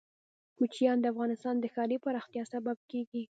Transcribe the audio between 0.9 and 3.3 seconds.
د افغانستان د ښاري پراختیا سبب کېږي.